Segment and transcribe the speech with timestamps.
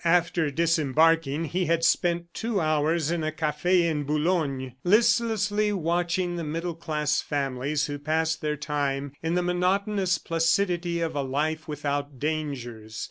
[0.03, 6.43] After disembarking he had spent two hours in a cafe in Boulogne, listlessly watching the
[6.43, 12.17] middle class families who passed their time in the monotonous placidity of a life without
[12.17, 12.99] dangers.